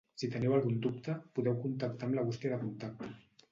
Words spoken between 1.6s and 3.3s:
contactar amb la Bústia de contacte.